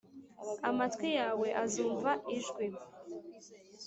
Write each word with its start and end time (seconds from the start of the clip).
amatwi 0.69 1.09
yawe 1.19 1.47
azumva 1.63 2.11
ijwi 2.35 2.65